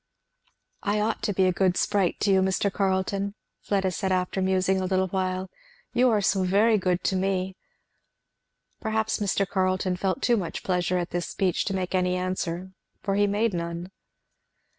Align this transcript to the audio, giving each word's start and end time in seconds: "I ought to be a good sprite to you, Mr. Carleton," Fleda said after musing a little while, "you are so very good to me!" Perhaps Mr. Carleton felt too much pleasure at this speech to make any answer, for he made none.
"I 0.81 0.99
ought 0.99 1.21
to 1.21 1.31
be 1.31 1.45
a 1.45 1.51
good 1.53 1.77
sprite 1.77 2.19
to 2.21 2.31
you, 2.31 2.41
Mr. 2.41 2.73
Carleton," 2.73 3.35
Fleda 3.61 3.91
said 3.91 4.11
after 4.11 4.41
musing 4.41 4.81
a 4.81 4.85
little 4.85 5.09
while, 5.09 5.47
"you 5.93 6.09
are 6.09 6.21
so 6.21 6.43
very 6.43 6.79
good 6.79 7.03
to 7.03 7.15
me!" 7.15 7.55
Perhaps 8.79 9.19
Mr. 9.19 9.47
Carleton 9.47 9.95
felt 9.95 10.23
too 10.23 10.37
much 10.37 10.63
pleasure 10.63 10.97
at 10.97 11.11
this 11.11 11.27
speech 11.29 11.65
to 11.65 11.75
make 11.75 11.93
any 11.93 12.15
answer, 12.15 12.71
for 13.03 13.13
he 13.13 13.27
made 13.27 13.53
none. 13.53 13.91